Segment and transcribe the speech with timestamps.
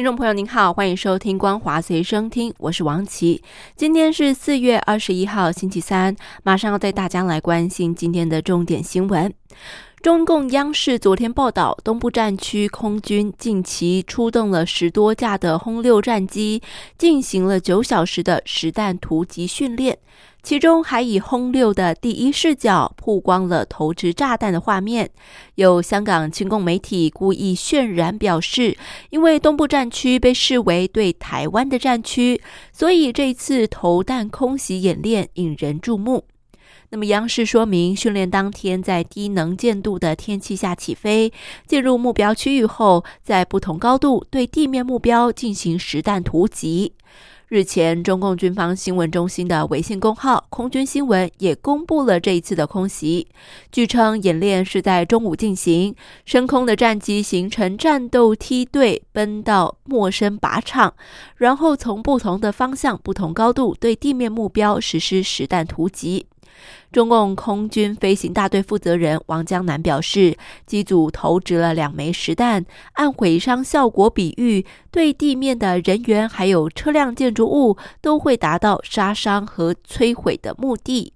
[0.00, 3.42] 听众朋友您好，欢迎收听《光华随声听》，我是王琦。
[3.76, 9.30] 今天是四月二十一号，星期三，马上要带大家来关心今天的重点新闻。
[10.00, 16.62] 中共央视昨天报道，东部战区空军近期出动了十多架的轰六战机，
[16.96, 19.98] 进行了九小时的实弹突击训练。
[20.42, 25.10] 其中还以轰六的第一视角曝光了投掷炸弹的画面。
[25.54, 28.76] 有香港亲共媒体故意渲染表示，
[29.10, 32.40] 因为东部战区被视为对台湾的战区，
[32.72, 36.24] 所以这次投弹空袭演练引人注目。
[36.92, 41.32] 那么，央视说明，训练当天在低能见度的天气下起飞，
[41.64, 46.94] 进入目标区域后，在不同高度对地面目标进行实弹突击。
[47.50, 53.26] 日前，中共军方新闻中心的微信公号“空军新闻”也公布了这一次的空袭。
[53.72, 55.92] 据称，演练是在中午进行，
[56.24, 60.94] 升空的战机形成战斗梯队，奔到陌生靶场，
[61.38, 66.26] 然后从不同的方向、不同高度对地面目标实施实弹突击。
[66.92, 81.12] 中共空军飞行大队负责人王江南表示，机组投掷了两枚实弹，按毁伤效果比喻，对地面的人员还有车辆、建筑物都会达到杀伤和摧毁的目的。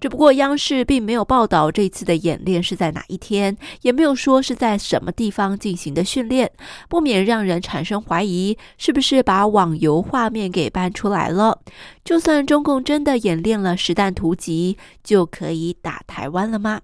[0.00, 6.50] 只不过央视并没有报道这次的演练是在哪一天，也没有说是在什么地方进行的训练，
[6.88, 11.60] 不免让人产生怀疑，是不是把网游画面给搬出来了？
[12.04, 16.80] 就算中共真的演练了实弹图集，就可以打台湾了吗？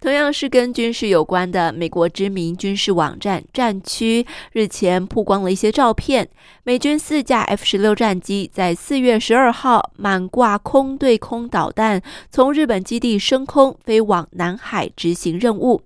[0.00, 6.28] 同样是跟军事有关的，美国知名军事网站战区日前曝光了一些照片。
[6.62, 12.00] 美军四架 F 十六战机在四月十二号满挂空对空导弹，
[12.30, 15.82] 从日本基地升空飞往南海执行任务。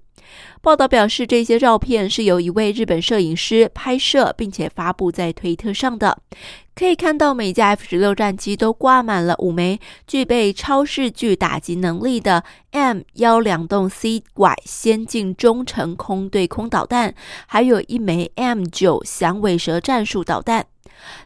[0.60, 6.16] 报道表示，这些照片是由一位日本摄影师拍摄，并且发布在推特上的。
[6.74, 17.14] 可以看到，每架 F 十六战机都挂满了五枚具备超视距打击能力的 M 幺两洞 C 拐先进中程空对空导弹，
[17.46, 20.66] 还有一枚 M 九响尾蛇战术导弹。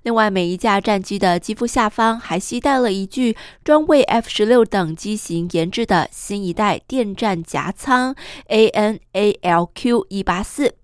[0.02, 8.14] 另外，每一架战机的机腹下方还携带了一具专为 F 十六等机型研制的新一代电战夹舱
[8.48, 10.74] ANALQ 一八四。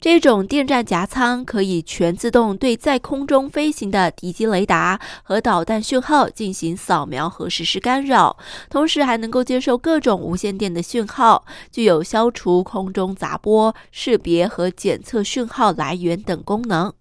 [0.00, 8.36] 这种电站夹舱可以全自动对在空中飞行的敌机雷达和导弹讯号进行扫描和实施干扰，
[8.70, 16.92] 同时还能够接受各种无线电的讯号，具有消除空中杂波、识别和检测讯号来源等功能。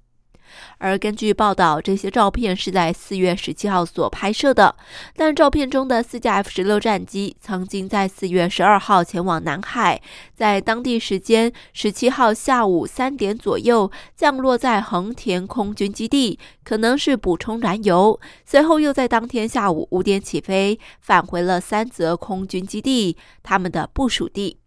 [0.78, 4.76] 而根据报道，这些照片是在四月十七号所拍摄的。
[5.16, 10.02] 但照片中的四架 F 十六战机曾经在四月十二号前往南海，
[10.36, 18.20] 在当地时间十七号下午三点左右降落在横田空军基地，可能是补充燃油。
[18.46, 24.58] 随后又在当天下午五点起飞，返回了三泽空军基地，他们的部署地。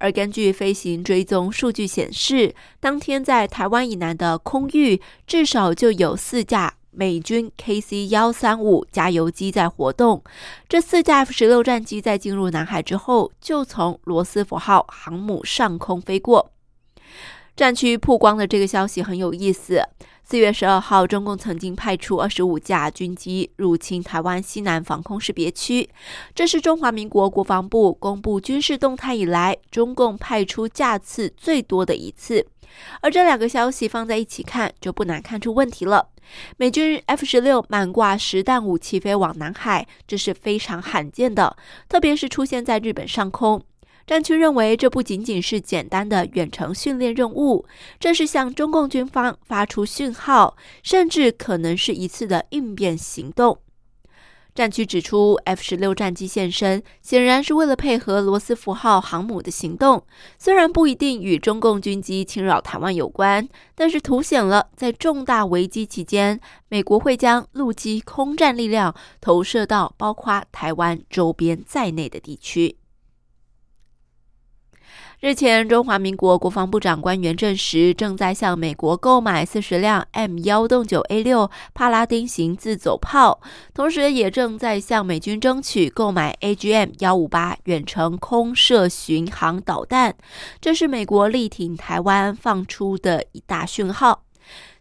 [0.00, 10.24] 而根据飞行追踪数据显示，当天在台湾以南的空域，至少就有四架美军 KC 幺三五加油机在活动。
[10.68, 16.50] 这四架 F 十六战机在进入南海之后，就从罗斯福号航母上空飞过。
[17.54, 19.82] 战区曝光的这个消息很有意思。
[20.30, 25.90] 四月十二号，中共曾经派出二十五架军机入侵台湾西南防空识别区，
[26.36, 32.46] 这是中华民国国防部公布军事动态以来，中共派出架次最多的一次。
[33.00, 36.10] 而这两个消息放在一起看，就不难看出问题了。
[36.58, 41.56] 美军 F 十六满挂实弹武器飞往南海，这是非常罕见的，
[41.88, 43.60] 特别是出现在日本上空。
[44.10, 47.64] 战区认为，这不仅仅是简单的远程训练任务，
[48.00, 53.56] 这是向中共军方发出讯号，甚至可能是一次的应变行动。
[54.52, 60.04] 战区指出，F 十六战机现身，显然是为了配合罗斯福号航母的行动。
[60.40, 72.79] 虽然不一定与中共军机侵扰台湾有关，但是凸显了在重大危机期间，美国会将陆基空战力量投射到包括台湾周边在内的地区。
[75.20, 83.38] 日前，中华民国国防部长官员证实，正在向美国购买四十辆 M 幺洞九 A 六帕拉丁型自走炮，
[83.74, 90.16] 同时也正在向美军争取购买 AGM 幺五八远程空射巡航导弹。
[90.58, 94.22] 这是美国力挺台湾放出的一大讯号。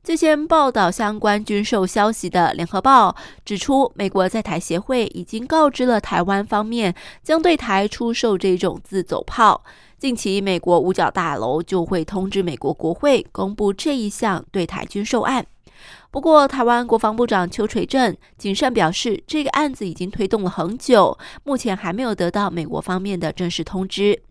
[0.02, 3.10] 最先报道相关军售消息的《联合报》
[3.44, 9.62] 指出，美国在台协会已经告知了台湾方面，将对台出售这种自走炮。
[9.98, 15.46] 近期，美国五角大楼就会通知美国国会公布这一项对台军售案。
[16.10, 24.24] 不过，台湾国防部长邱垂正谨慎表示，这个案子已经推动了很久，目前还没有得到美国方面的正式通知。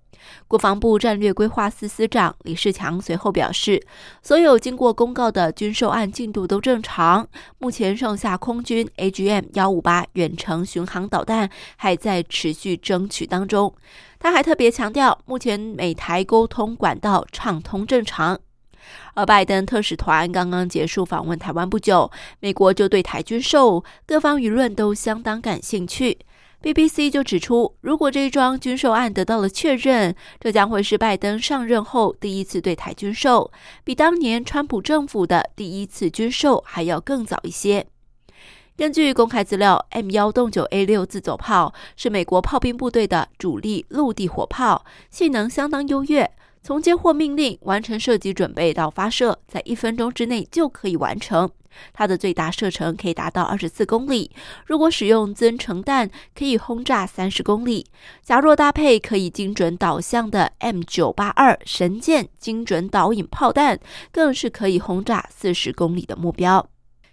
[0.47, 3.83] 国防部战略规划司司长李世强随后表示，
[4.23, 7.27] 所有经过公告的军售案进度都正常，
[7.59, 13.75] 目前剩下空军 AGM 幺五八远程巡航导弹还在持续争取当中。
[14.19, 18.39] 他还特别强调，目前美台沟通管道畅通正常。
[19.15, 22.11] 而拜登特使团刚刚结束访问台湾不久，
[22.41, 26.19] 美国就对台军售，各方舆论都相当感兴趣。
[26.61, 33.53] BBC 就指出，如果这一桩军售案得到了确认，这将会是拜登上任后第一次对台军售，
[33.85, 37.87] 比当年川普政府的第一次军售还要更早一些。
[38.77, 46.29] 根据公开资料，M 幺洞九 A 六自走炮是美国炮兵部队的主力陆地火炮，性能相当优越。
[46.69, 51.51] 从接获命令、完成射击准备到发射，在一分钟之内就可以完成。
[51.95, 54.31] 它的最大射程可以达到二十四公里，
[54.67, 57.87] 如果使用增程弹，可以轰炸三十公里。
[58.23, 63.81] 假若搭配可以精准导向的 M 九八二神剑精准导引炮弹，
[64.13, 66.69] 更是可以轰炸四十公里的目标。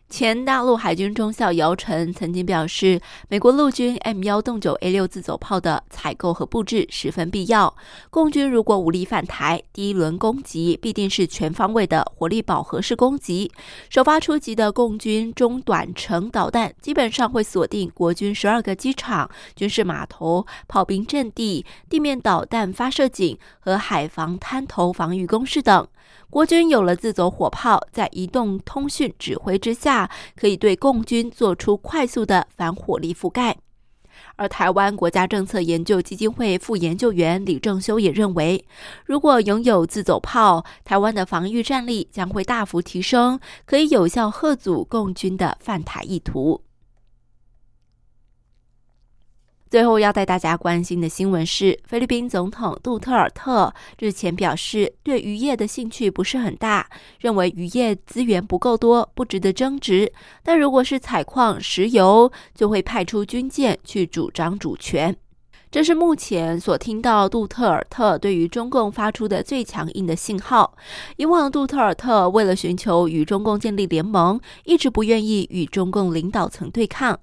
[0.07, 7.75] 前大陆海军中校姚晨曾经表示，美国陆军 M 幺洞九 A 六自走炮的采购和布置十分必要。
[8.11, 13.51] 共军如果武力反台，第一轮攻击必定是全方位的火力饱和式攻击。
[13.89, 25.85] 首发出击的共军中短程导弹，基本上会锁定国军十二个机场、军事码头、炮兵阵地、地面导弹发射井和海防滩头防御工事等。
[26.29, 29.94] 国军有了自走火炮，在移动通讯指挥之下，
[30.35, 33.57] 可以对共军做出快速的反火力覆盖。
[34.37, 38.65] 而台湾国家政策研究基金会副研究员李正修也认为，
[39.05, 46.61] 如果拥有自走炮，台湾的防御战力将会大幅提升，可以有效遏阻共军的犯台意图。
[49.75, 56.89] 最后要带大家关心的新闻是，菲律宾总统杜特尔特日前表示，对渔业的兴趣不是很大，
[57.19, 60.09] 认为渔业资源不够多，不值得争执。
[60.41, 65.13] 但如果是采矿、石油，就会派出军舰去主张主权。
[65.69, 70.77] 这是目前所听到杜特尔特对于中共发出的最强硬的信号。
[71.17, 77.19] 以往杜特尔特为了寻求与中共建立联盟，一直不愿意与中共领导层对抗。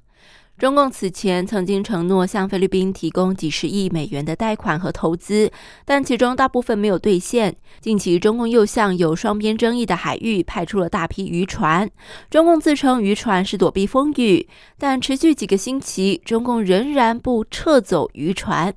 [0.62, 5.50] 中共此前曾经承诺向菲律宾提供几十亿美元的贷款和投资，
[5.85, 7.56] 但其中大部分没有兑现。
[7.81, 11.91] 近期，中共又向有双边争议的海域派出了大批渔船。
[12.31, 14.47] 中共自称渔船是躲避风雨，
[14.79, 18.73] 但持续几个星期，中共仍然不撤走渔船。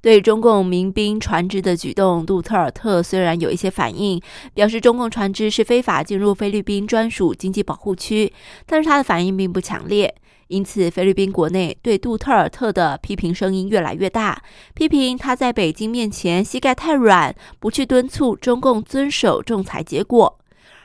[0.00, 4.22] 对中共民兵船只的举动，杜特尔特虽然有一些反应，
[4.52, 8.32] 表示中共船只是非法进入菲律宾专属经济保护区，
[8.66, 10.14] 但是他的反应并不强烈。
[10.48, 14.42] 因此，菲律宾国内对杜特尔特的批评声音越来越大，
[14.74, 20.38] 批评他在北京面前膝盖太软，不去敦促中共遵守仲裁结果。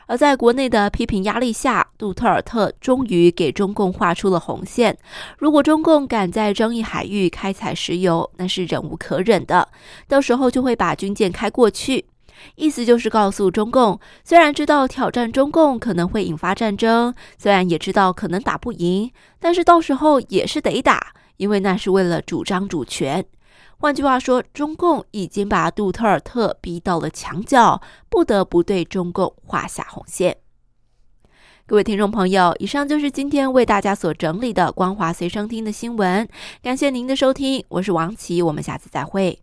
[0.08, 4.98] 而在国内的批评压力下，杜特尔特终于给中共画出了红线：
[5.38, 9.70] 如果中共敢在争议海域开采石油，那是忍无可忍的，
[10.08, 12.06] 到时候就会把军舰开过去。
[12.56, 23.26] 意思就是告诉中共，虽然知道挑战中共可能会引发战争，虽然也知道可能打不赢，但是到时候也是得打，因为那是为了主张主权。
[23.78, 30.38] 换句话说，中共已经把杜特尔特逼到了墙角，不得不对中共画下红线。
[31.66, 36.28] 各位听众朋友，以上就是今天为大家所整理的光华随声听的新闻，
[36.62, 39.40] 感谢您的收听，我是王琦，我们下次再会。